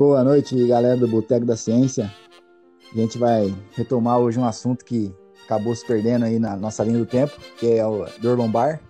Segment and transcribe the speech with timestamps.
[0.00, 2.10] Boa noite, galera do Boteco da Ciência.
[2.90, 5.14] A gente vai retomar hoje um assunto que
[5.44, 8.80] acabou se perdendo aí na nossa linha do tempo, que é o dor lombar,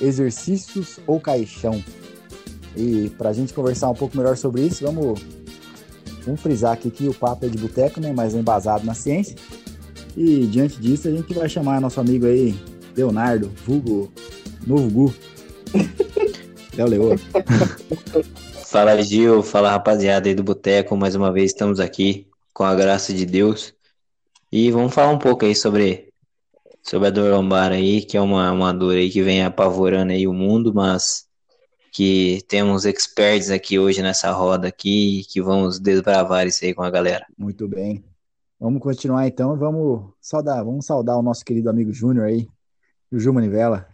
[0.00, 1.82] exercícios ou caixão.
[2.76, 5.20] E para a gente conversar um pouco melhor sobre isso, vamos,
[6.24, 9.34] vamos frisar aqui que o papo é de boteco, né, mas é embasado na ciência.
[10.16, 12.56] E diante disso, a gente vai chamar nosso amigo aí,
[12.96, 14.12] Leonardo, vulgo,
[14.64, 15.14] novo Gu.
[16.78, 17.16] Léo Leô.
[18.76, 23.10] Fala Gil, fala rapaziada aí do Boteco, mais uma vez estamos aqui com a graça
[23.10, 23.72] de Deus
[24.52, 26.12] e vamos falar um pouco aí sobre,
[26.82, 30.26] sobre a dor lombar aí, que é uma, uma dor aí que vem apavorando aí
[30.28, 31.24] o mundo, mas
[31.90, 36.90] que temos experts aqui hoje nessa roda aqui que vamos desbravar isso aí com a
[36.90, 37.24] galera.
[37.38, 38.04] Muito bem.
[38.60, 42.46] Vamos continuar então, vamos saudar, vamos saudar o nosso querido amigo Júnior aí,
[43.10, 43.88] o Ju Manivela.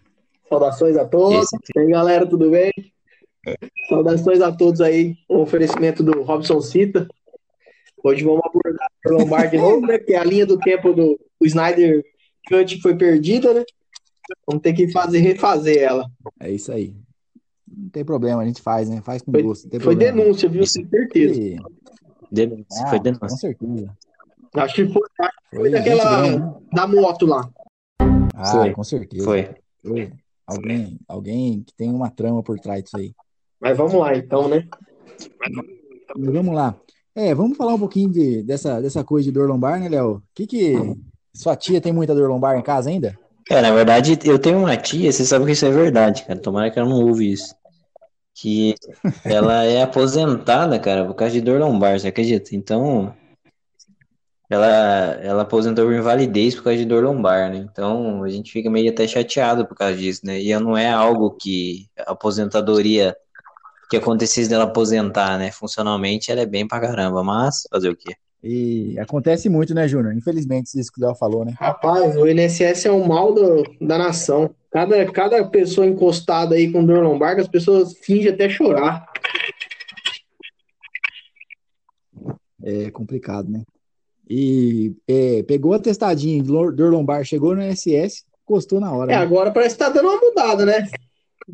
[0.48, 1.44] Saudações a todos.
[1.44, 1.56] Esse...
[1.76, 2.72] E aí, galera, tudo bem?
[3.88, 7.08] Saudações a todos aí, o oferecimento do Robson Cita.
[8.04, 9.98] Hoje vamos abordar o Lombar de novo, né?
[9.98, 12.04] Que é a linha do tempo do Snyder
[12.48, 13.64] Cut foi perdida, né?
[14.46, 16.06] Vamos ter que fazer, refazer ela.
[16.40, 16.94] É isso aí.
[17.66, 19.00] Não tem problema, a gente faz, né?
[19.02, 19.68] Faz com foi, gosto.
[19.68, 20.16] Foi problema.
[20.16, 20.60] denúncia, viu?
[20.60, 21.40] Com certeza.
[21.40, 21.56] E...
[22.30, 23.28] Denúncia, ah, foi denúncia.
[23.28, 23.96] Com certeza.
[24.54, 26.54] Acho que foi, acho que foi, foi daquela né?
[26.72, 27.48] da moto lá.
[28.34, 28.72] Ah, foi.
[28.72, 29.24] com certeza.
[29.24, 29.48] Foi.
[29.82, 30.12] foi.
[30.46, 33.14] Alguém, alguém que tem uma trama por trás disso aí.
[33.62, 34.66] Mas vamos lá, então, né?
[36.16, 36.76] Vamos lá.
[37.14, 40.20] É, vamos falar um pouquinho de, dessa, dessa coisa de dor lombar, né, Léo?
[40.34, 40.74] Que que
[41.32, 43.16] sua tia tem muita dor lombar em casa ainda?
[43.48, 46.40] É, na verdade, eu tenho uma tia, você sabe que isso é verdade, cara.
[46.40, 47.54] Tomara que ela não ouve isso.
[48.34, 48.74] Que
[49.24, 52.56] ela é aposentada, cara, por causa de dor lombar, você acredita?
[52.56, 53.14] Então,
[54.50, 54.66] ela,
[55.22, 57.58] ela aposentou por invalidez por causa de dor lombar, né?
[57.58, 60.40] Então, a gente fica meio até chateado por causa disso, né?
[60.40, 63.14] E não é algo que a aposentadoria
[63.92, 65.50] que acontecesse dela aposentar, né?
[65.52, 68.14] Funcionalmente ela é bem pra caramba, mas fazer o quê?
[68.42, 70.14] E acontece muito, né, Júnior?
[70.14, 71.52] Infelizmente, isso que o Léo falou, né?
[71.60, 74.54] Rapaz, o INSS é o mal do, da nação.
[74.70, 79.06] Cada, cada pessoa encostada aí com dor lombar, as pessoas fingem até chorar.
[82.64, 83.62] É complicado, né?
[84.28, 89.12] E é, pegou a testadinha de dor lombar, chegou no INSS, encostou na hora.
[89.12, 89.22] É, né?
[89.22, 90.88] agora parece que tá dando uma mudada, né?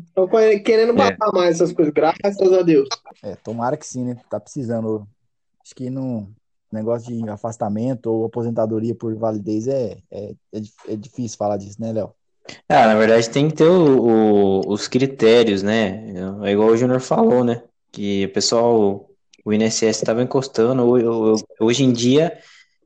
[0.05, 0.27] Estão
[0.63, 1.31] querendo matar é.
[1.31, 2.87] mais essas coisas, graças a Deus.
[3.23, 4.17] É, tomara que sim, né?
[4.29, 5.07] Tá precisando.
[5.63, 6.29] Acho que no
[6.71, 10.59] negócio de afastamento ou aposentadoria por validez é, é, é,
[10.89, 12.13] é difícil falar disso, né, Léo?
[12.67, 16.13] Ah, na verdade tem que ter o, o, os critérios, né?
[16.43, 17.61] É igual o Júnior falou, né?
[17.91, 19.09] Que o pessoal,
[19.45, 20.83] o INSS estava encostando.
[21.59, 22.37] Hoje em dia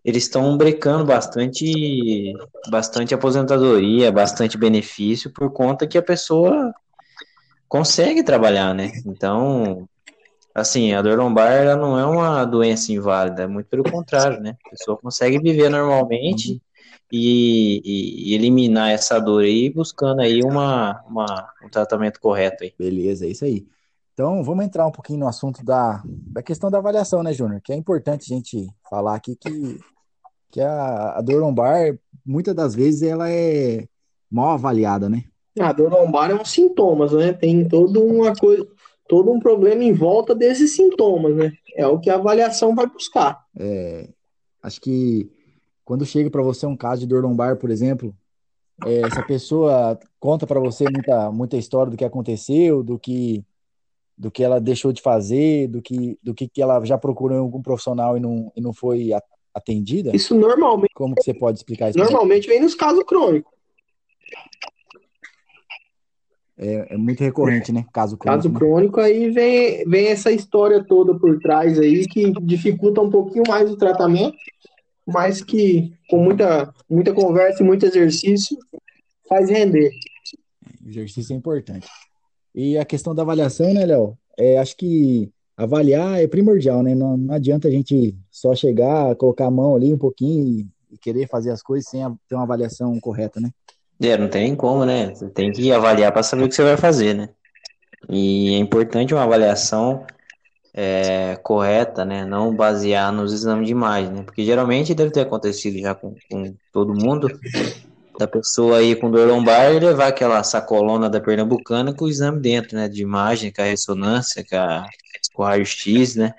[0.03, 2.33] eles estão brecando bastante,
[2.69, 6.73] bastante aposentadoria, bastante benefício por conta que a pessoa
[7.67, 8.91] consegue trabalhar, né?
[9.05, 9.87] Então,
[10.53, 14.57] assim, a dor lombar ela não é uma doença inválida, é muito pelo contrário, né?
[14.65, 16.61] A pessoa consegue viver normalmente
[17.11, 22.73] e, e, e eliminar essa dor aí, buscando aí uma, uma, um tratamento correto aí.
[22.77, 23.67] Beleza, é isso aí.
[24.13, 27.61] Então, vamos entrar um pouquinho no assunto da, da questão da avaliação, né, Júnior?
[27.61, 29.79] Que é importante a gente falar aqui que,
[30.51, 33.87] que a, a dor lombar, muitas das vezes, ela é
[34.29, 35.23] mal avaliada, né?
[35.59, 37.31] A dor lombar é um sintomas, né?
[37.31, 38.67] Tem todo uma coisa,
[39.07, 41.51] todo um problema em volta desses sintomas, né?
[41.75, 43.43] É o que a avaliação vai buscar.
[43.57, 44.09] É,
[44.61, 45.29] acho que
[45.85, 48.15] quando chega para você um caso de dor lombar, por exemplo,
[48.85, 53.43] é, essa pessoa conta para você muita, muita história do que aconteceu, do que
[54.15, 57.41] do que ela deixou de fazer, do que do que, que ela já procurou em
[57.41, 59.09] algum profissional e não, e não foi
[59.53, 60.15] atendida?
[60.15, 60.93] Isso normalmente.
[60.93, 61.99] Como que você pode explicar isso?
[61.99, 63.51] Normalmente vem nos casos crônicos.
[66.57, 67.85] É, é muito recorrente, né?
[67.91, 68.43] Caso crônico.
[68.43, 68.59] Caso né?
[68.59, 73.71] crônico, aí vem, vem essa história toda por trás aí que dificulta um pouquinho mais
[73.71, 74.37] o tratamento,
[75.05, 78.57] mas que com muita, muita conversa e muito exercício
[79.27, 79.91] faz render.
[80.85, 81.87] exercício é importante.
[82.53, 84.15] E a questão da avaliação, né, Léo?
[84.37, 86.93] É, acho que avaliar é primordial, né?
[86.93, 91.27] Não, não adianta a gente só chegar, colocar a mão ali um pouquinho e querer
[91.27, 93.49] fazer as coisas sem ter uma avaliação correta, né?
[94.03, 95.15] É, não tem como, né?
[95.15, 97.29] Você tem que avaliar para saber o que você vai fazer, né?
[98.09, 100.05] E é importante uma avaliação
[100.73, 102.25] é, correta, né?
[102.25, 104.23] Não basear nos exames de imagem, né?
[104.23, 107.29] Porque geralmente deve ter acontecido já com, com todo mundo,
[108.19, 112.41] da pessoa aí com dor lombar e levar aquela sacolona da pernambucana com o exame
[112.41, 112.89] dentro, né?
[112.89, 114.85] De imagem, com a ressonância, com, a,
[115.33, 116.33] com o raio-x, né?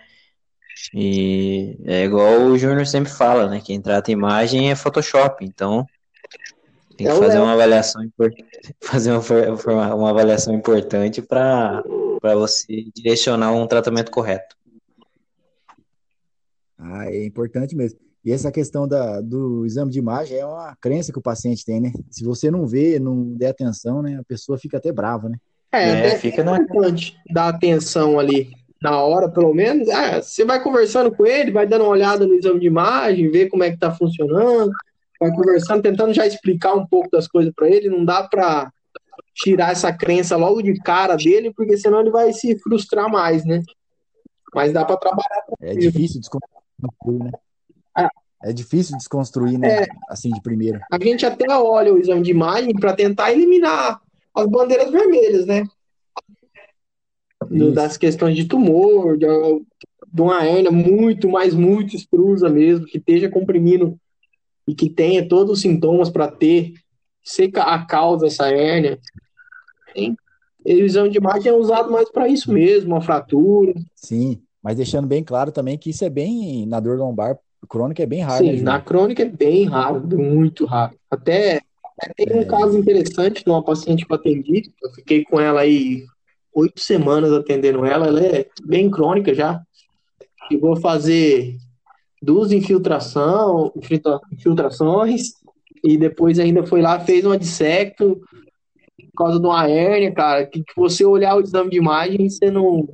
[0.92, 3.62] E é igual o Júnior sempre fala, né?
[3.64, 5.86] Quem trata imagem é Photoshop, então
[6.96, 8.02] tem que é fazer uma avaliação
[8.80, 11.82] fazer uma, uma avaliação importante para
[12.34, 14.56] você direcionar um tratamento correto.
[16.78, 17.98] Ah, é importante mesmo.
[18.24, 21.80] E essa questão da, do exame de imagem é uma crença que o paciente tem,
[21.80, 21.92] né?
[22.10, 24.16] Se você não vê, não der atenção, né?
[24.18, 25.36] A pessoa fica até brava, né?
[25.70, 26.56] É, é fica na...
[26.56, 28.50] importante dar atenção ali
[28.80, 29.88] na hora, pelo menos.
[29.90, 33.48] Ah, você vai conversando com ele, vai dando uma olhada no exame de imagem, ver
[33.48, 34.72] como é que tá funcionando,
[35.24, 37.88] vai conversando, tentando já explicar um pouco das coisas para ele.
[37.88, 38.70] Não dá para
[39.34, 43.62] tirar essa crença logo de cara dele, porque senão ele vai se frustrar mais, né?
[44.54, 45.44] Mas dá para trabalhar.
[45.60, 47.30] É difícil desconstruir, né?
[47.96, 48.10] Ah.
[48.42, 49.82] É difícil desconstruir, né?
[49.82, 50.80] É, assim, de primeira.
[50.92, 54.00] A gente até olha o exame de imagem para tentar eliminar
[54.34, 55.64] as bandeiras vermelhas, né?
[57.48, 59.26] Do, das questões de tumor, de,
[60.12, 63.98] de uma hernia muito, mais muito esprusa mesmo, que esteja comprimindo
[64.66, 66.74] e que tenha todos os sintomas para ter,
[67.22, 68.98] ser a causa dessa hérnia.
[69.94, 70.16] Hein?
[70.66, 73.74] o exame de imagem é usado mais para isso mesmo, uma fratura.
[73.94, 78.06] Sim, mas deixando bem claro também que isso é bem, na dor lombar crônica é
[78.06, 78.44] bem raro.
[78.44, 80.94] Sim, né, na crônica é bem raro, muito raro.
[81.10, 81.60] Até,
[81.98, 82.44] até tem um é...
[82.44, 86.04] caso interessante de uma paciente que eu atendi, eu fiquei com ela aí
[86.54, 89.60] oito semanas atendendo ela, ela é bem crônica já.
[90.48, 91.56] Chegou a fazer
[92.24, 93.72] duas infiltração,
[94.32, 95.34] infiltrações,
[95.84, 98.20] e depois ainda foi lá, fez uma dissecto,
[98.96, 102.50] por causa de uma hérnia, cara, que, que você olhar o exame de imagem, você
[102.50, 102.88] não,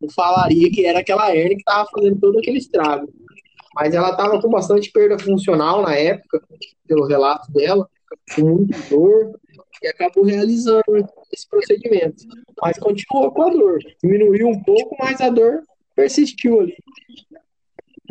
[0.00, 3.12] não falaria que era aquela hérnia que tava fazendo todo aquele estrago.
[3.74, 6.42] Mas ela tava com bastante perda funcional na época,
[6.86, 7.88] pelo relato dela,
[8.34, 9.32] com muita dor,
[9.82, 10.84] e acabou realizando
[11.32, 12.22] esse procedimento.
[12.60, 13.78] Mas continuou com a dor.
[14.02, 15.62] Diminuiu um pouco, mas a dor
[15.96, 16.76] persistiu ali.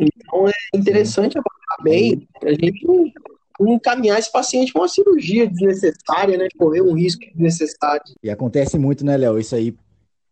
[0.02, 3.14] Então é interessante avaliar bem, a gente
[3.60, 6.48] encaminhar esse paciente para uma cirurgia desnecessária, né?
[6.58, 8.04] Correr um risco desnecessário.
[8.24, 9.38] E acontece muito, né, Léo?
[9.38, 9.76] Isso aí,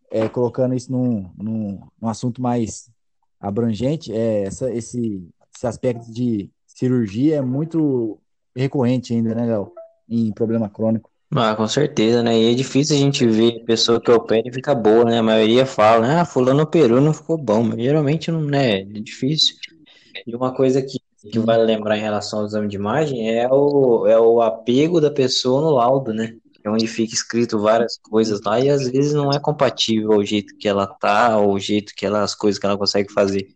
[0.09, 2.89] é, colocando isso num, num, num, assunto mais
[3.39, 5.23] abrangente, é, essa, esse,
[5.55, 8.19] esse aspecto de cirurgia é muito
[8.55, 9.73] recorrente ainda, né, Léo?
[10.09, 11.11] Em problema crônico.
[11.35, 12.37] Ah, com certeza, né?
[12.39, 15.19] E é difícil a gente ver pessoa que opera e fica boa, né?
[15.19, 18.79] A maioria fala, ah, fulano operou, não ficou bom, mas geralmente não, né?
[18.81, 19.55] É difícil.
[20.27, 20.99] E uma coisa que
[21.31, 25.11] que vale lembrar em relação ao exame de imagem é o, é o apego da
[25.11, 26.35] pessoa no laudo, né?
[26.63, 30.55] É onde fica escrito várias coisas lá e às vezes não é compatível ao jeito
[30.57, 33.47] que ela tá, ou o jeito que ela, as coisas que ela consegue fazer.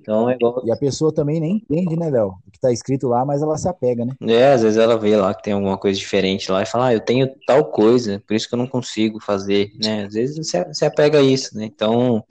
[0.00, 0.62] Então é igual.
[0.64, 2.34] E a pessoa também nem entende, né, Léo?
[2.46, 4.14] O que tá escrito lá, mas ela se apega, né?
[4.22, 6.94] É, às vezes ela vê lá que tem alguma coisa diferente lá e fala, ah,
[6.94, 10.04] eu tenho tal coisa, por isso que eu não consigo fazer, né?
[10.04, 11.64] Às vezes você se apega a isso, né?
[11.64, 12.24] Então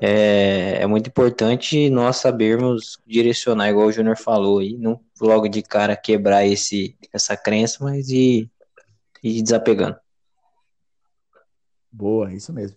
[0.00, 5.62] é, é muito importante nós sabermos direcionar, igual o Júnior falou, e não logo de
[5.62, 8.50] cara quebrar esse, essa crença, mas ir,
[9.22, 9.96] ir desapegando.
[11.90, 12.76] Boa, isso mesmo.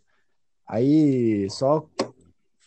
[0.67, 1.87] Aí, só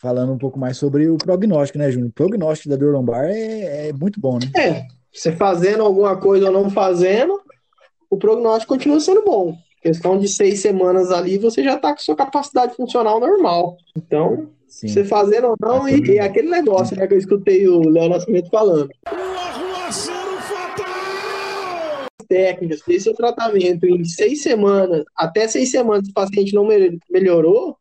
[0.00, 2.11] falando um pouco mais sobre o prognóstico, né, Júnior?
[2.11, 4.50] O prognóstico da dor lombar é, é muito bom, né?
[4.56, 7.38] É, você fazendo alguma coisa ou não fazendo,
[8.08, 9.55] o prognóstico continua sendo bom.
[9.82, 13.76] Questão de seis semanas ali, você já está com sua capacidade funcional normal.
[13.97, 14.88] Então, Sim.
[14.88, 18.50] você fazendo ou não, e, e, aquele negócio né, que eu escutei o Léo Nascimento
[18.50, 18.88] falando.
[22.28, 26.66] Técnicas, esse seu tratamento em seis semanas, até seis semanas o paciente não
[27.11, 27.76] melhorou,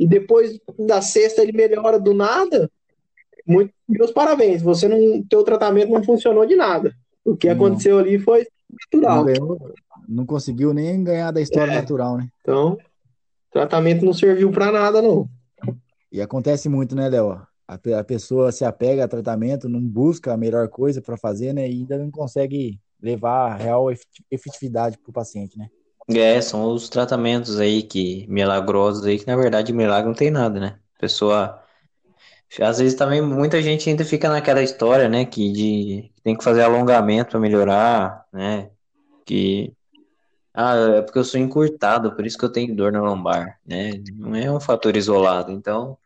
[0.00, 2.70] e depois da sexta ele melhora do nada,
[3.46, 4.62] muito, meus parabéns.
[4.62, 6.94] Você não, teu tratamento não funcionou de nada.
[7.22, 7.54] O que não.
[7.54, 8.46] aconteceu ali foi
[8.94, 9.26] natural.
[9.26, 9.58] Não,
[10.08, 11.74] não conseguiu nem ganhar da história é.
[11.74, 12.28] natural, né?
[12.40, 12.78] Então,
[13.52, 15.28] tratamento não serviu para nada, não.
[16.10, 17.32] E acontece muito, né, Léo?
[17.68, 21.68] A, a, pessoa se apega a tratamento, não busca a melhor coisa para fazer, né?
[21.68, 23.88] E ainda não consegue levar a real
[24.30, 25.68] efetividade para o paciente, né?
[26.18, 30.58] É, são os tratamentos aí que milagrosos aí, que na verdade milagre não tem nada,
[30.60, 30.78] né?
[30.98, 31.62] Pessoa.
[32.60, 35.24] Às vezes também muita gente ainda fica naquela história, né?
[35.24, 38.70] Que de tem que fazer alongamento para melhorar, né?
[39.24, 39.72] Que
[40.54, 43.92] ah, é porque eu sou encurtado, por isso que eu tenho dor na lombar, né?
[44.14, 45.52] Não é um fator isolado.
[45.52, 45.96] Então,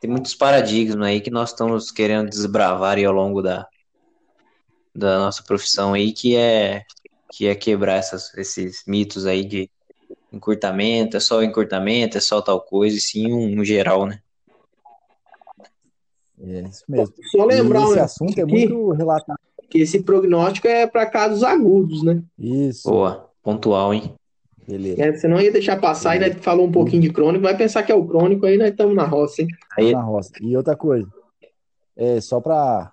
[0.00, 3.66] tem muitos paradigmas aí que nós estamos querendo desbravar aí ao longo da,
[4.94, 6.84] da nossa profissão aí, que é
[7.36, 9.70] que é quebrar essas, esses mitos aí de
[10.32, 14.20] encurtamento, é só encurtamento, é só tal coisa, e sim um, um geral, né?
[16.40, 17.14] É isso mesmo.
[17.30, 19.38] Só lembrar, esse assunto é muito relatado.
[19.68, 22.22] Que esse prognóstico é para casos agudos, né?
[22.38, 22.88] Isso.
[22.88, 23.28] Boa.
[23.42, 24.14] Pontual, hein?
[24.66, 25.02] Beleza.
[25.02, 26.32] É, você não ia deixar passar Beleza.
[26.32, 28.70] e né, falou um pouquinho de crônico, vai pensar que é o crônico, aí nós
[28.70, 29.48] estamos na roça, hein?
[29.76, 29.92] Aí...
[29.92, 30.32] Na roça.
[30.40, 31.06] E outra coisa,
[31.94, 32.90] é, só para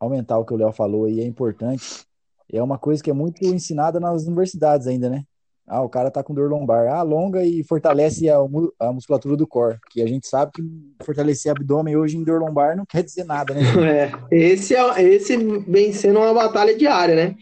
[0.00, 2.04] aumentar o que o Léo falou aí, é importante,
[2.52, 5.24] é uma coisa que é muito ensinada nas universidades ainda, né?
[5.66, 6.88] Ah, o cara tá com dor lombar.
[6.88, 8.38] Ah, alonga e fortalece a,
[8.80, 9.78] a musculatura do core.
[9.88, 10.62] Que a gente sabe que
[11.04, 13.60] fortalecer abdômen hoje em dor lombar não quer dizer nada, né?
[14.32, 17.36] É, esse, é, esse vem sendo uma batalha diária, né?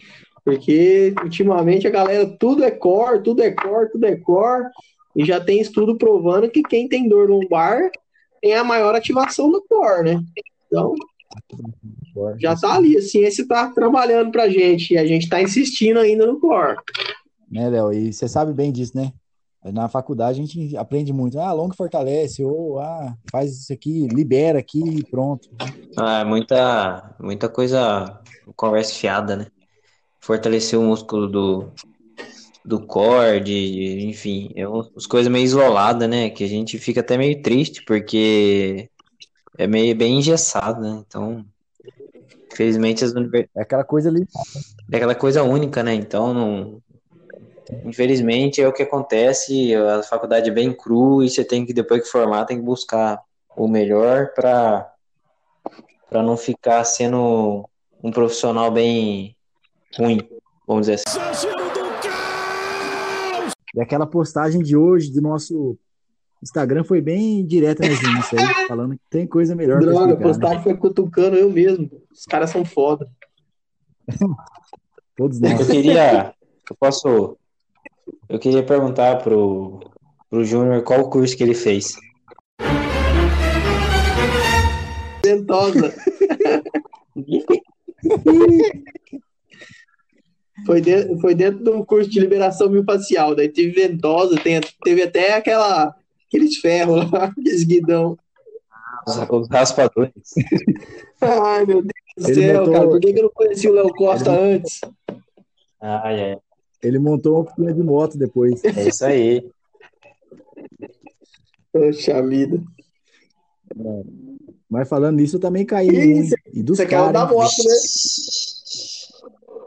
[0.45, 4.67] Porque ultimamente a galera, tudo é core, tudo é core, tudo é core.
[5.17, 7.91] E já tem estudo provando que quem tem dor lombar
[8.43, 10.23] tem a maior ativação do core, né?
[10.67, 10.95] Então,
[12.39, 16.27] já tá ali, a ciência tá trabalhando pra gente e a gente tá insistindo ainda
[16.27, 16.77] no core.
[17.51, 17.93] Né, Léo?
[17.93, 19.13] E você sabe bem disso, né?
[19.65, 21.39] Na faculdade a gente aprende muito.
[21.39, 25.49] Ah, longo fortalece, ou ah, faz isso aqui, libera aqui e pronto.
[25.97, 28.21] Ah, é muita, muita coisa,
[28.55, 29.47] conversa fiada, né?
[30.21, 31.73] Fortalecer o músculo do,
[32.65, 36.31] do core, de, enfim, é umas coisas meio isoladas, né?
[36.31, 38.89] Que a gente fica até meio triste, porque
[39.59, 41.03] é meio bem engessado, né?
[41.07, 41.45] Então,
[42.51, 43.51] infelizmente as universidades.
[43.57, 44.27] É aquela coisa ali.
[44.91, 45.93] É aquela coisa única, né?
[45.93, 46.83] Então, não,
[47.85, 52.03] Infelizmente é o que acontece, a faculdade é bem cru e você tem que, depois
[52.03, 53.21] que formar, tem que buscar
[53.57, 54.91] o melhor para
[56.09, 57.69] para não ficar sendo
[58.03, 59.37] um profissional bem
[59.99, 60.27] ruim,
[60.67, 61.19] vamos dizer assim.
[63.75, 65.77] E aquela postagem de hoje do nosso
[66.43, 68.21] Instagram foi bem né, Júnior?
[68.21, 69.81] Isso aí, falando que tem coisa melhor.
[69.81, 70.23] Droga, né?
[70.23, 70.63] postagem né?
[70.63, 71.91] foi cutucando eu mesmo.
[72.13, 73.09] Os caras são foda.
[75.17, 75.61] Todos nós.
[75.61, 76.35] Eu queria.
[76.71, 77.37] Eu posso
[78.29, 79.81] eu queria perguntar pro,
[80.29, 81.97] pro Júnior qual o curso que ele fez.
[85.25, 85.95] Ventosa.
[90.67, 93.35] foi, dentro, foi dentro de um curso de liberação miofascial.
[93.35, 95.95] Daí teve ventosa, tem, teve até aquela,
[96.29, 98.17] aqueles ferros lá, aqueles guidão.
[99.07, 100.13] Os, os raspadores.
[101.21, 102.73] Ai, meu Deus do céu, botou...
[102.73, 102.89] cara.
[102.89, 104.57] Por que, eu não conheci o Léo Costa ele...
[104.57, 104.81] antes?
[105.81, 106.39] Ai, ai.
[106.83, 108.63] Ele montou uma oficina de moto depois.
[108.65, 109.49] É isso aí.
[111.73, 112.63] Poxa vida.
[113.79, 114.03] É.
[114.69, 116.37] Mas falando nisso, eu também caí muito.
[116.53, 117.13] E dos caras.
[117.13, 117.75] da moto, né?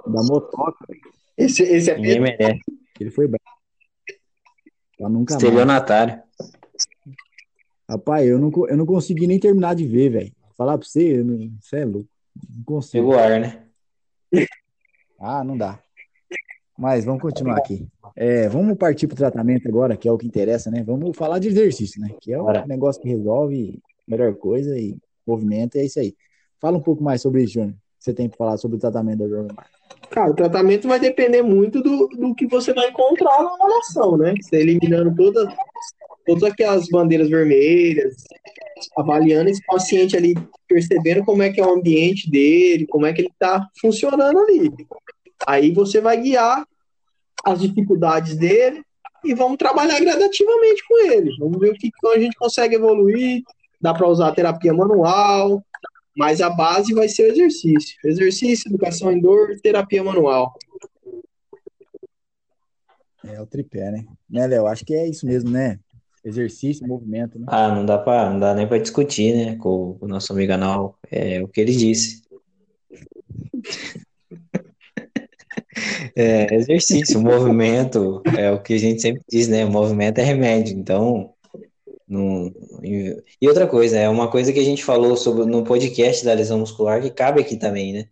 [0.08, 0.86] Da motoca.
[1.38, 2.62] Esse, esse é Ninguém merece.
[3.00, 3.44] Ele foi bravo.
[4.98, 6.22] Pra nunca Estelionatário.
[7.92, 10.32] Rapaz, eu não, eu não consegui nem terminar de ver, velho.
[10.58, 11.22] Falar pra você,
[11.60, 12.08] você é louco.
[12.50, 13.10] Não consigo.
[13.10, 13.66] Pegou ar, né?
[15.24, 15.78] Ah, não dá.
[16.76, 17.88] Mas vamos continuar aqui.
[18.16, 20.82] É, vamos partir para o tratamento agora, que é o que interessa, né?
[20.84, 22.10] Vamos falar de exercício, né?
[22.20, 22.66] Que é o Bora.
[22.66, 26.16] negócio que resolve melhor coisa e movimento, é isso aí.
[26.60, 27.76] Fala um pouco mais sobre isso, Júnior.
[28.00, 29.54] Você tem que falar sobre o tratamento da Jordan
[30.10, 34.34] Cara, o tratamento vai depender muito do, do que você vai encontrar na avaliação, né?
[34.42, 35.54] Você eliminando todas,
[36.26, 38.16] todas aquelas bandeiras vermelhas,
[38.98, 40.34] avaliando esse paciente ali,
[40.68, 44.72] percebendo como é que é o ambiente dele, como é que ele está funcionando ali.
[45.48, 46.66] Aí você vai guiar
[47.46, 48.82] as dificuldades dele
[49.24, 51.36] e vamos trabalhar gradativamente com ele.
[51.40, 53.44] Vamos ver o que, a gente consegue evoluir.
[53.80, 55.64] Dá para usar terapia manual,
[56.16, 57.98] mas a base vai ser o exercício.
[58.06, 60.54] Exercício, educação em dor, terapia manual.
[63.24, 64.06] É o tripé, né?
[64.30, 64.68] Né, Léo?
[64.68, 65.80] Acho que é isso mesmo, né?
[66.24, 67.46] Exercício, movimento, né?
[67.50, 70.98] Ah, não dá para, não dá nem para discutir, né, com o nosso amigo Anal.
[71.10, 72.22] É o que ele disse.
[76.16, 79.64] É, exercício, movimento, é o que a gente sempre diz, né?
[79.66, 81.34] O movimento é remédio, então.
[82.08, 82.54] Não...
[82.84, 86.60] E outra coisa, é uma coisa que a gente falou sobre no podcast da lesão
[86.60, 88.08] muscular que cabe aqui também, né?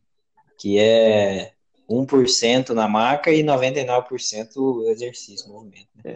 [0.58, 1.51] Que é
[1.89, 5.88] 1% na maca e 99% exercício, movimento.
[6.04, 6.16] Né?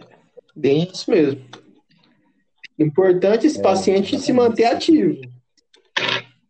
[0.56, 1.44] bem isso mesmo.
[2.78, 5.20] Importante esse é, paciente se manter ativo.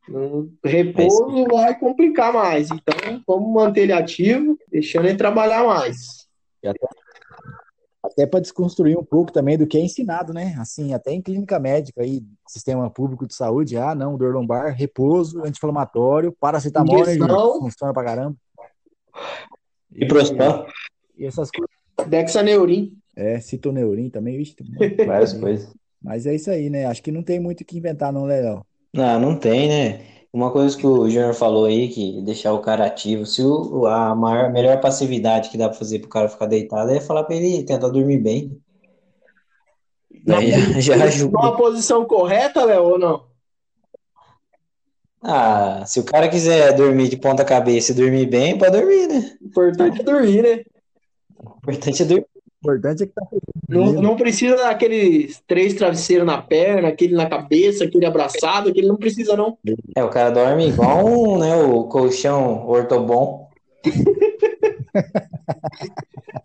[0.08, 1.46] No repouso Mas...
[1.48, 2.68] vai complicar mais.
[2.70, 6.26] Então, vamos manter ele ativo, deixando ele trabalhar mais.
[6.64, 6.86] até,
[8.02, 10.54] até para desconstruir um pouco também do que é ensinado, né?
[10.58, 15.40] Assim, até em clínica médica aí, sistema público de saúde, ah, não, dor lombar, repouso,
[15.40, 17.16] anti-inflamatório, paracetamol, né,
[17.60, 18.36] funciona pra caramba.
[19.94, 20.66] E prospan.
[21.16, 21.74] E essas coisas.
[22.08, 22.98] Dexaneurin.
[23.16, 24.56] É, citoneurin também, vixe.
[25.06, 25.72] Várias coisas.
[26.04, 26.84] Mas é isso aí, né?
[26.84, 28.62] Acho que não tem muito o que inventar, não, Léo.
[28.92, 30.00] Não, não tem, né?
[30.30, 34.14] Uma coisa que o Júnior falou aí, que deixar o cara ativo, se o, a
[34.14, 37.62] maior, melhor passividade que dá pra fazer pro cara ficar deitado é falar pra ele
[37.62, 38.60] tentar dormir bem.
[40.26, 40.50] Daí
[40.82, 41.38] já, já ajuda.
[41.38, 43.24] Uma posição correta, Léo, ou não?
[45.22, 49.36] Ah, se o cara quiser dormir de ponta cabeça e dormir bem, pode dormir, né?
[49.40, 50.64] Importante é dormir, né?
[51.62, 52.33] Importante é dormir
[52.64, 53.22] importante é que tá
[53.68, 58.96] não, não precisa daqueles três travesseiros na perna, aquele na cabeça, aquele abraçado, aquele não
[58.96, 59.58] precisa, não.
[59.94, 63.48] É, o cara dorme igual um, né, o colchão ortobon.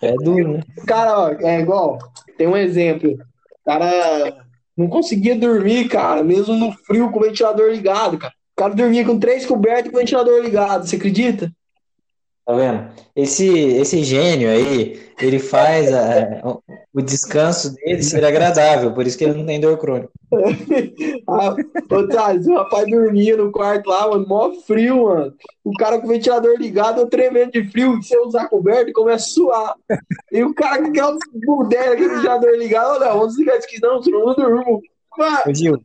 [0.02, 0.64] É duro, né?
[0.88, 2.00] Cara, ó, é igual,
[2.38, 3.12] tem um exemplo.
[3.12, 4.46] O cara
[4.76, 8.34] não conseguia dormir, cara, mesmo no frio com o ventilador ligado, cara.
[8.54, 11.52] O cara dormia com três cobertas e com o ventilador ligado, você acredita?
[12.50, 12.89] Tá vendo?
[13.15, 16.41] Esse, esse gênio aí, ele faz a-
[16.91, 20.10] o descanso dele ser agradável, por isso que ele não tem dor crônica.
[21.29, 21.56] Ah,
[21.91, 25.32] Ô, Thales, o rapaz dormia no quarto lá, mano, mó frio, mano.
[25.63, 29.25] O cara com o ventilador ligado, eu tremendo de frio, se eu usar coberta, começa
[29.25, 29.75] a suar.
[30.32, 31.15] E o cara com aquela
[31.46, 34.82] budela, aquele ventilador ligado, olha, vamos desligar isso aqui, não, senão eu não durmo.
[35.53, 35.79] Gil,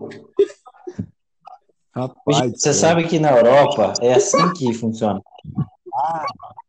[1.94, 2.74] Rapaz, você céu.
[2.74, 5.20] sabe que na Europa é assim que funciona,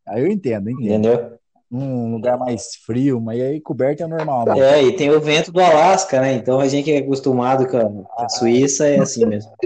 [0.08, 1.08] Aí eu entendo, eu entendo.
[1.10, 1.38] entendeu?
[1.70, 4.46] Num lugar mais frio, mas aí coberta é normal.
[4.46, 4.60] Né?
[4.80, 6.34] É, e tem o vento do Alasca, né?
[6.34, 9.52] Então a gente que é acostumado com a, com a Suíça é assim mesmo.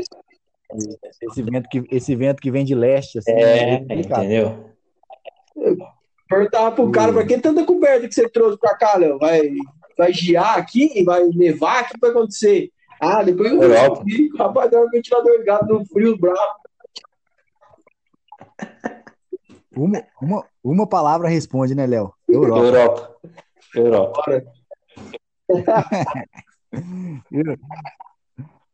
[1.21, 4.23] Esse vento que, esse vento que vem de leste, assim, É, complicado.
[4.23, 4.69] entendeu?
[6.29, 9.17] Perguntava pro cara, pra que tanta coberta que você trouxe pra cá, Léo?
[9.17, 9.49] Vai,
[9.97, 11.03] vai giar aqui?
[11.03, 11.85] Vai nevar?
[11.85, 12.69] O que vai acontecer?
[13.01, 14.03] Ah, depois eu Europa.
[14.05, 14.29] vi.
[14.37, 16.37] Rapaz, dá um ventilador ligado no frio bravo.
[19.75, 22.13] Uma, uma, uma palavra responde, né, Léo?
[22.27, 23.15] Europa.
[23.75, 23.77] Europa.
[24.25, 24.43] Europa.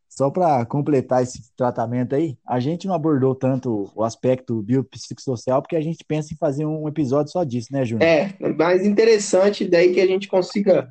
[0.10, 5.76] Só para completar esse tratamento aí, a gente não abordou tanto o aspecto biopsicossocial porque
[5.76, 8.08] a gente pensa em fazer um episódio só disso, né, Júnior?
[8.08, 10.90] É, mais interessante daí que a gente consiga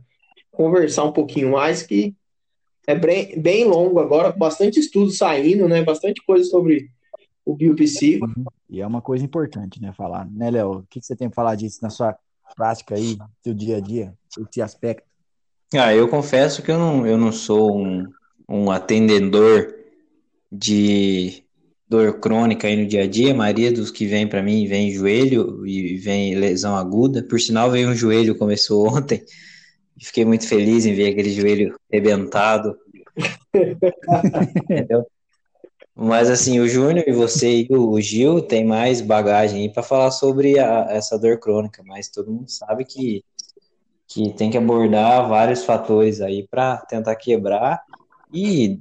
[0.53, 2.15] conversar um pouquinho mais, que
[2.87, 5.83] é bem, bem longo agora, bastante estudo saindo, né?
[5.83, 6.91] Bastante coisa sobre
[7.45, 8.27] o biopsico.
[8.71, 10.29] E é uma coisa importante, né, falar.
[10.31, 10.79] Né, Léo?
[10.79, 12.17] O que, que você tem para falar disso na sua
[12.57, 15.07] prática aí, seu dia a dia, esse aspecto?
[15.75, 18.07] Ah, eu confesso que eu não, eu não sou um,
[18.49, 19.75] um atendedor
[20.51, 21.43] de
[21.89, 23.33] dor crônica aí no dia a dia.
[23.33, 27.23] A maioria dos que vem para mim vem joelho e vem lesão aguda.
[27.23, 29.23] Por sinal, veio um joelho, começou ontem.
[29.99, 32.77] E Fiquei muito feliz em ver aquele joelho rebentado.
[34.57, 35.07] Entendeu?
[35.97, 40.11] Mas assim, o Júnior e você e o Gil tem mais bagagem aí para falar
[40.11, 43.25] sobre a- essa dor crônica, mas todo mundo sabe que,
[44.09, 47.81] que tem que abordar vários fatores aí para tentar quebrar
[48.33, 48.81] e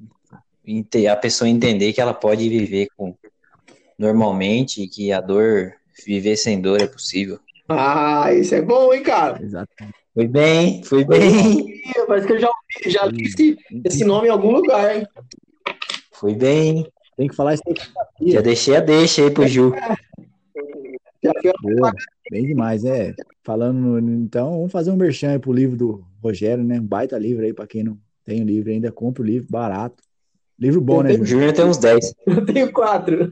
[1.10, 3.16] a pessoa entender que ela pode viver com
[3.98, 5.74] normalmente e que a dor,
[6.06, 7.40] viver sem dor é possível.
[7.70, 9.42] Ah, isso é bom, hein, cara?
[9.42, 9.70] Exato.
[10.14, 14.32] Foi bem, foi bem, Parece que eu já, ouvi- já li esse, esse nome em
[14.32, 15.08] algum lugar, hein?
[16.12, 16.88] foi bem.
[17.16, 18.32] Tem que falar isso aí.
[18.32, 19.80] Já deixei a deixa aí pro foi
[21.62, 21.94] Boa,
[22.30, 23.14] bem demais, é.
[23.44, 26.80] Falando, então, vamos fazer um merchan aí pro livro do Rogério, né?
[26.80, 30.04] Um baita livro aí, para quem não tem o livro ainda, compra o livro, barato.
[30.60, 31.54] Livro bom, né, O Júnior?
[31.54, 32.14] Tem uns 10.
[32.28, 33.30] Eu tenho quatro.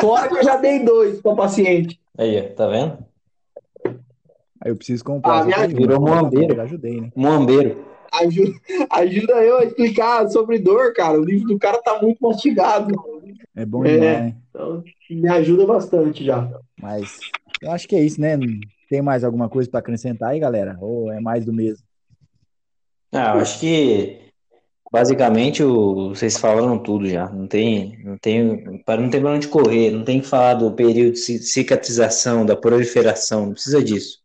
[0.00, 2.00] Fora que eu já dei dois para paciente.
[2.16, 2.98] Aí, tá vendo?
[4.60, 5.40] Aí eu preciso comprar.
[5.40, 5.76] Ah, me um.
[5.76, 6.54] virou moambeiro.
[6.54, 7.10] Já ajudei, né?
[7.16, 7.84] Moambeiro.
[8.12, 8.52] Ajuda,
[8.90, 11.18] ajuda eu a explicar sobre dor, cara.
[11.18, 12.94] O livro do cara tá muito mastigado.
[13.56, 13.92] É bom É.
[13.92, 14.36] demais, né?
[14.50, 16.60] Então, me ajuda bastante já.
[16.80, 17.18] Mas
[17.62, 18.36] eu acho que é isso, né?
[18.90, 20.76] Tem mais alguma coisa para acrescentar aí, galera?
[20.80, 21.84] Ou é mais do mesmo?
[23.12, 24.18] Ah, eu acho que
[24.90, 27.28] basicamente o, vocês falaram tudo já.
[27.30, 30.72] Não tem, não tem, para não ter pra onde correr, não tem que falar do
[30.72, 34.21] período de ci- cicatrização, da proliferação, não precisa disso.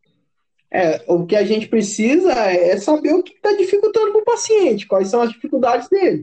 [0.70, 4.86] É, o que a gente precisa é saber o que está dificultando para o paciente,
[4.86, 6.20] quais são as dificuldades dele,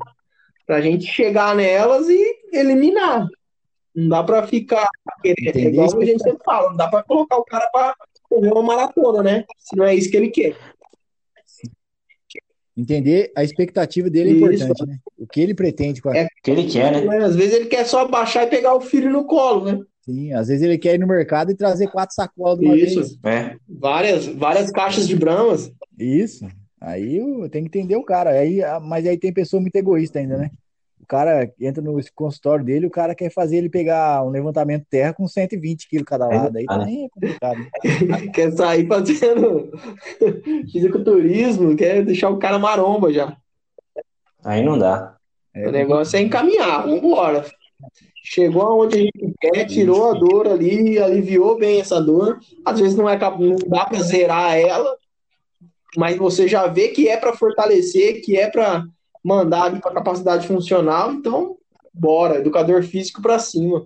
[0.68, 3.28] para a gente chegar nelas e eliminar.
[3.96, 4.88] Não dá para ficar
[5.24, 7.96] querendo, é igual a gente sempre fala, não dá para colocar o cara para
[8.30, 9.46] correr uma maratona, né?
[9.58, 10.56] Se não é isso que ele quer.
[12.78, 14.66] Entender a expectativa dele é Isso.
[14.66, 15.00] importante, né?
[15.18, 16.18] O que ele pretende com a...
[16.18, 16.26] É.
[16.26, 17.18] O que ele quer, né?
[17.24, 19.80] Às vezes ele quer só baixar e pegar o filho no colo, né?
[20.06, 23.00] Sim, às vezes ele quer ir no mercado e trazer quatro sacolas de uma Isso.
[23.00, 23.20] vez.
[23.24, 23.56] É.
[23.68, 25.72] Várias, várias caixas de bramas.
[25.98, 26.48] Isso.
[26.80, 28.30] Aí eu tenho que entender o cara.
[28.30, 30.52] Aí, ah, mas aí tem pessoa muito egoísta ainda, né?
[31.02, 34.90] O cara entra no consultório dele, o cara quer fazer ele pegar um levantamento de
[34.90, 36.58] terra com 120 quilos cada não lado.
[36.58, 37.58] Aí também é complicado.
[37.60, 38.28] né?
[38.34, 39.72] quer sair fazendo
[40.72, 43.36] fisiculturismo, quer deixar o cara maromba já.
[44.44, 45.16] Aí não dá.
[45.54, 47.46] É, O negócio é encaminhar, vambora.
[48.28, 52.40] Chegou aonde a gente quer, tirou a dor ali, aliviou bem essa dor.
[52.66, 54.98] Às vezes não, é, não dá para zerar ela,
[55.96, 58.84] mas você já vê que é para fortalecer, que é para
[59.24, 61.14] mandar ali para capacidade funcional.
[61.14, 61.56] Então,
[61.94, 63.86] bora, educador físico para cima.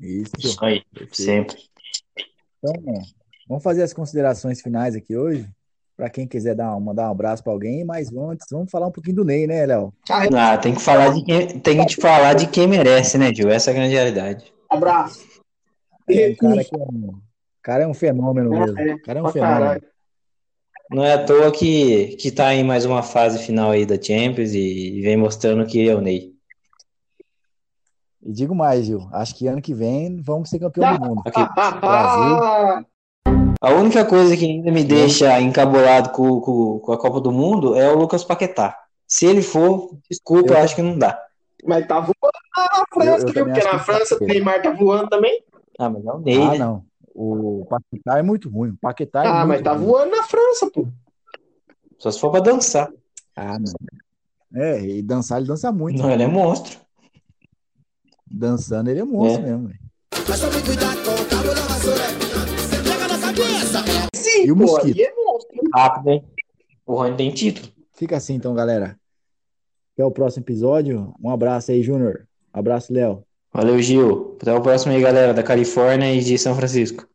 [0.00, 0.32] Isso.
[0.38, 1.56] Isso aí, sempre.
[2.58, 2.72] Então,
[3.46, 5.46] vamos fazer as considerações finais aqui hoje.
[5.96, 9.16] Para quem quiser dar, mandar um abraço para alguém, mas antes vamos falar um pouquinho
[9.16, 9.94] do Ney, né, Léo?
[10.10, 13.48] Ah, tem que falar de quem, tem que te falar de quem merece, né, Gil?
[13.48, 14.52] Essa é a grande realidade.
[14.68, 15.24] Abraço.
[16.08, 17.22] É, o cara, é um, o
[17.62, 18.78] cara é um fenômeno mesmo.
[18.78, 19.80] É, O cara é um fenômeno.
[20.90, 24.52] Não é à toa que, que tá em mais uma fase final aí da Champions
[24.52, 26.34] e, vem mostrando que é o Ney.
[28.22, 29.08] E digo mais, Gil.
[29.12, 31.22] Acho que ano que vem vamos ser campeão do mundo.
[31.24, 31.40] Aqui.
[31.80, 32.86] Brasil.
[33.60, 37.74] A única coisa que ainda me deixa encabulado com, com, com a Copa do Mundo
[37.74, 38.78] é o Lucas Paquetá.
[39.06, 41.18] Se ele for, desculpa, eu Eu- acho que não dá.
[41.64, 42.14] Mas tá voando
[42.56, 44.24] na França, Eu- Porque na que França o tá.
[44.26, 45.42] Neymar tá voando também.
[45.78, 46.58] Ah, mas é o Ney, Ah, né?
[46.58, 46.84] não.
[47.14, 48.70] O Paquetá é muito ruim.
[48.70, 49.86] O Paquetá é Ah, muito mas tá ruim.
[49.86, 50.86] voando na França, pô.
[51.98, 52.88] Só se for pra dançar.
[53.34, 53.72] Ah, não.
[54.62, 55.98] É, e dançar ele dança muito.
[56.02, 56.78] Não, ele é monstro.
[58.30, 59.46] Dançando ele é monstro É.
[59.50, 59.68] mesmo.
[59.68, 59.80] velho.
[60.28, 62.25] Mas tome cuidado com o cabo da vassoura.
[64.14, 65.00] Sim, E o mosquito?
[65.00, 65.60] é monstro.
[65.74, 66.24] Rápido, hein?
[66.86, 67.68] O Rony tem título.
[67.94, 68.98] Fica assim então, galera.
[69.94, 71.14] Até o próximo episódio.
[71.22, 72.26] Um abraço aí, Júnior.
[72.52, 73.22] Abraço, Léo.
[73.52, 74.36] Valeu, Gil.
[74.40, 77.06] Até o próximo aí, galera, da Califórnia e de São Francisco.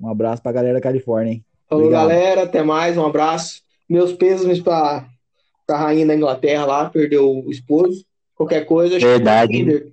[0.00, 1.44] Um abraço pra galera da Califórnia, hein?
[1.68, 2.08] Falou, Obrigado.
[2.08, 2.42] galera.
[2.42, 2.96] Até mais.
[2.96, 3.62] Um abraço.
[3.88, 5.06] Meus pêsames pra,
[5.66, 8.04] pra rainha da Inglaterra lá, perdeu o esposo.
[8.34, 9.92] Qualquer coisa, Verdade.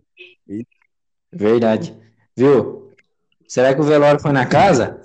[1.31, 1.95] Verdade.
[2.35, 2.88] Viu?
[3.49, 5.01] Será que o velório foi na casa?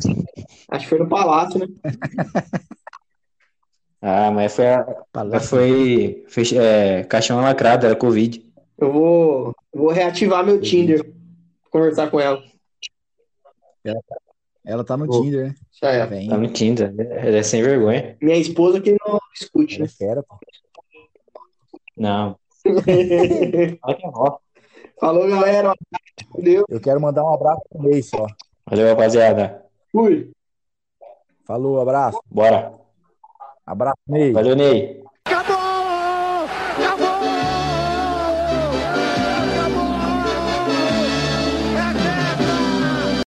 [0.70, 1.66] Acho que foi no palácio, né?
[4.06, 4.86] Ah, mas foi, a-
[5.40, 8.44] foi, foi é, caixão lacrado, era Covid.
[8.76, 11.10] Eu vou, vou reativar meu Tinder.
[11.70, 12.42] Conversar com ela.
[14.62, 15.22] Ela tá no Ô.
[15.22, 15.54] Tinder, né?
[15.72, 16.06] Isso aí.
[16.06, 16.28] Vem.
[16.28, 16.94] Tá no Tinder.
[16.98, 18.14] Ele é sem vergonha.
[18.20, 19.92] Minha esposa que não escute, Ela é né?
[19.96, 20.38] fera, pô.
[21.96, 22.38] Não.
[23.82, 24.36] Olha que ó.
[25.00, 25.72] Falou, galera.
[26.30, 26.64] Valeu.
[26.68, 28.26] Eu quero mandar um abraço pro Ney só.
[28.66, 29.64] Valeu, rapaziada.
[29.92, 30.30] Fui.
[31.44, 32.20] Falou, abraço.
[32.30, 32.72] Bora.
[33.66, 34.32] Abraço, Ney.
[34.32, 35.03] Valeu, Ney.